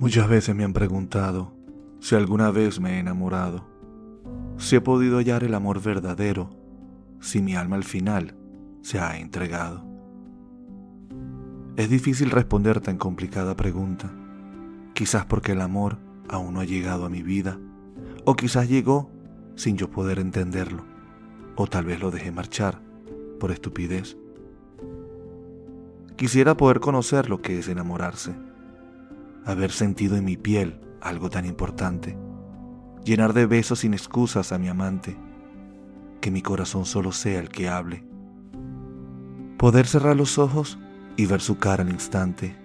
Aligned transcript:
Muchas 0.00 0.28
veces 0.28 0.54
me 0.54 0.62
han 0.62 0.72
preguntado 0.72 1.52
si 1.98 2.14
alguna 2.14 2.52
vez 2.52 2.78
me 2.78 2.94
he 2.94 2.98
enamorado, 3.00 3.66
si 4.56 4.76
he 4.76 4.80
podido 4.80 5.18
hallar 5.18 5.42
el 5.42 5.54
amor 5.54 5.82
verdadero, 5.82 6.50
si 7.18 7.42
mi 7.42 7.56
alma 7.56 7.74
al 7.74 7.82
final 7.82 8.36
se 8.80 9.00
ha 9.00 9.18
entregado. 9.18 9.84
Es 11.74 11.90
difícil 11.90 12.30
responder 12.30 12.80
tan 12.80 12.96
complicada 12.96 13.56
pregunta, 13.56 14.08
quizás 14.94 15.26
porque 15.26 15.50
el 15.50 15.60
amor 15.60 15.98
aún 16.28 16.54
no 16.54 16.60
ha 16.60 16.64
llegado 16.64 17.04
a 17.04 17.10
mi 17.10 17.24
vida, 17.24 17.58
o 18.24 18.36
quizás 18.36 18.68
llegó 18.68 19.10
sin 19.56 19.76
yo 19.76 19.90
poder 19.90 20.20
entenderlo, 20.20 20.84
o 21.56 21.66
tal 21.66 21.86
vez 21.86 21.98
lo 21.98 22.12
dejé 22.12 22.30
marchar 22.30 22.80
por 23.40 23.50
estupidez. 23.50 24.16
Quisiera 26.14 26.56
poder 26.56 26.78
conocer 26.78 27.28
lo 27.28 27.42
que 27.42 27.58
es 27.58 27.66
enamorarse 27.66 28.36
haber 29.48 29.72
sentido 29.72 30.16
en 30.16 30.26
mi 30.26 30.36
piel 30.36 30.78
algo 31.00 31.30
tan 31.30 31.46
importante, 31.46 32.18
llenar 33.02 33.32
de 33.32 33.46
besos 33.46 33.78
sin 33.78 33.94
excusas 33.94 34.52
a 34.52 34.58
mi 34.58 34.68
amante, 34.68 35.16
que 36.20 36.30
mi 36.30 36.42
corazón 36.42 36.84
solo 36.84 37.12
sea 37.12 37.40
el 37.40 37.48
que 37.48 37.70
hable, 37.70 38.04
poder 39.56 39.86
cerrar 39.86 40.16
los 40.16 40.38
ojos 40.38 40.78
y 41.16 41.24
ver 41.24 41.40
su 41.40 41.56
cara 41.56 41.82
al 41.82 41.88
instante, 41.88 42.56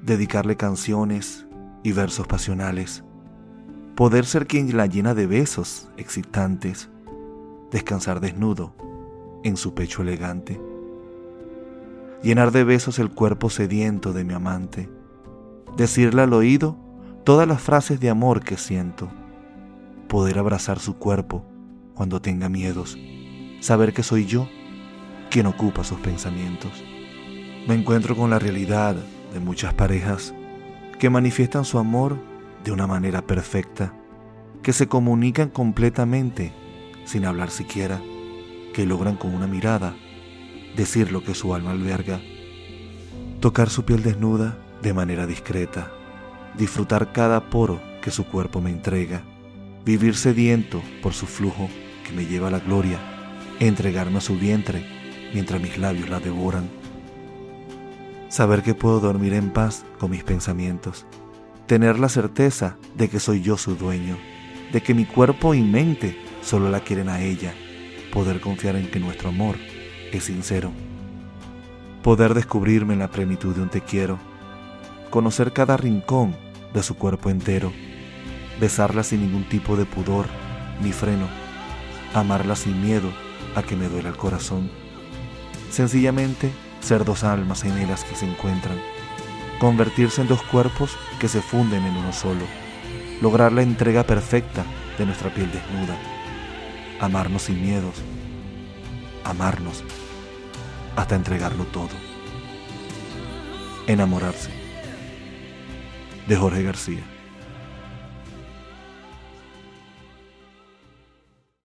dedicarle 0.00 0.56
canciones 0.56 1.44
y 1.82 1.90
versos 1.90 2.28
pasionales, 2.28 3.02
poder 3.96 4.26
ser 4.26 4.46
quien 4.46 4.76
la 4.76 4.86
llena 4.86 5.12
de 5.12 5.26
besos 5.26 5.88
excitantes, 5.96 6.88
descansar 7.72 8.20
desnudo 8.20 8.76
en 9.42 9.56
su 9.56 9.74
pecho 9.74 10.02
elegante, 10.02 10.60
llenar 12.22 12.52
de 12.52 12.62
besos 12.62 13.00
el 13.00 13.10
cuerpo 13.10 13.50
sediento 13.50 14.12
de 14.12 14.22
mi 14.22 14.34
amante, 14.34 14.88
decirle 15.76 16.22
al 16.22 16.32
oído 16.32 16.76
todas 17.24 17.46
las 17.46 17.60
frases 17.60 18.00
de 18.00 18.08
amor 18.08 18.42
que 18.42 18.56
siento, 18.56 19.10
poder 20.08 20.38
abrazar 20.38 20.78
su 20.78 20.96
cuerpo 20.96 21.44
cuando 21.94 22.20
tenga 22.20 22.48
miedos, 22.48 22.96
saber 23.60 23.92
que 23.92 24.02
soy 24.02 24.26
yo 24.26 24.48
quien 25.30 25.46
ocupa 25.46 25.84
sus 25.84 25.98
pensamientos. 26.00 26.72
Me 27.66 27.74
encuentro 27.74 28.16
con 28.16 28.30
la 28.30 28.38
realidad 28.38 28.96
de 29.32 29.40
muchas 29.40 29.74
parejas 29.74 30.34
que 30.98 31.10
manifiestan 31.10 31.64
su 31.64 31.78
amor 31.78 32.16
de 32.64 32.72
una 32.72 32.86
manera 32.86 33.26
perfecta, 33.26 33.92
que 34.62 34.72
se 34.72 34.88
comunican 34.88 35.50
completamente 35.50 36.52
sin 37.04 37.24
hablar 37.24 37.50
siquiera, 37.50 38.00
que 38.72 38.86
logran 38.86 39.16
con 39.16 39.34
una 39.34 39.46
mirada 39.46 39.94
decir 40.76 41.12
lo 41.12 41.22
que 41.22 41.34
su 41.34 41.54
alma 41.54 41.72
alberga, 41.72 42.20
tocar 43.40 43.68
su 43.70 43.84
piel 43.84 44.02
desnuda 44.02 44.58
de 44.82 44.92
manera 44.92 45.26
discreta, 45.26 45.90
disfrutar 46.56 47.12
cada 47.12 47.48
poro 47.50 47.80
que 48.02 48.10
su 48.10 48.24
cuerpo 48.24 48.60
me 48.60 48.70
entrega, 48.70 49.22
vivir 49.84 50.16
sediento 50.16 50.82
por 51.02 51.12
su 51.12 51.26
flujo 51.26 51.68
que 52.06 52.12
me 52.12 52.26
lleva 52.26 52.48
a 52.48 52.50
la 52.50 52.60
gloria, 52.60 52.98
entregarme 53.60 54.18
a 54.18 54.20
su 54.20 54.36
vientre 54.36 54.84
mientras 55.32 55.60
mis 55.60 55.78
labios 55.78 56.08
la 56.08 56.20
devoran. 56.20 56.68
Saber 58.28 58.62
que 58.62 58.74
puedo 58.74 59.00
dormir 59.00 59.34
en 59.34 59.50
paz 59.50 59.84
con 59.98 60.10
mis 60.10 60.24
pensamientos, 60.24 61.06
tener 61.66 61.98
la 61.98 62.08
certeza 62.08 62.76
de 62.96 63.08
que 63.08 63.20
soy 63.20 63.42
yo 63.42 63.56
su 63.56 63.76
dueño, 63.76 64.16
de 64.72 64.82
que 64.82 64.94
mi 64.94 65.04
cuerpo 65.04 65.54
y 65.54 65.62
mente 65.62 66.16
solo 66.42 66.70
la 66.70 66.80
quieren 66.80 67.08
a 67.08 67.20
ella, 67.20 67.54
poder 68.12 68.40
confiar 68.40 68.76
en 68.76 68.90
que 68.90 69.00
nuestro 69.00 69.28
amor 69.28 69.56
es 70.12 70.24
sincero, 70.24 70.72
poder 72.02 72.34
descubrirme 72.34 72.94
en 72.94 73.00
la 73.00 73.10
plenitud 73.10 73.54
de 73.54 73.62
un 73.62 73.68
te 73.68 73.80
quiero, 73.80 74.18
conocer 75.10 75.52
cada 75.52 75.76
rincón 75.76 76.36
de 76.72 76.82
su 76.82 76.96
cuerpo 76.96 77.30
entero, 77.30 77.72
besarla 78.60 79.02
sin 79.02 79.20
ningún 79.20 79.48
tipo 79.48 79.76
de 79.76 79.84
pudor 79.84 80.26
ni 80.82 80.92
freno, 80.92 81.28
amarla 82.14 82.56
sin 82.56 82.82
miedo 82.82 83.08
a 83.54 83.62
que 83.62 83.76
me 83.76 83.88
duela 83.88 84.08
el 84.08 84.16
corazón. 84.16 84.70
Sencillamente 85.70 86.50
ser 86.80 87.04
dos 87.04 87.24
almas 87.24 87.62
gemelas 87.62 88.04
que 88.04 88.14
se 88.14 88.26
encuentran, 88.26 88.78
convertirse 89.58 90.20
en 90.20 90.28
dos 90.28 90.42
cuerpos 90.42 90.96
que 91.18 91.28
se 91.28 91.40
funden 91.40 91.84
en 91.84 91.96
uno 91.96 92.12
solo, 92.12 92.44
lograr 93.20 93.52
la 93.52 93.62
entrega 93.62 94.04
perfecta 94.04 94.64
de 94.98 95.06
nuestra 95.06 95.32
piel 95.32 95.50
desnuda, 95.50 95.96
amarnos 97.00 97.42
sin 97.42 97.60
miedos, 97.60 97.94
amarnos 99.24 99.82
hasta 100.96 101.14
entregarlo 101.14 101.64
todo, 101.64 101.90
enamorarse 103.86 104.65
de 106.26 106.36
Jorge 106.36 106.62
García. 106.62 107.15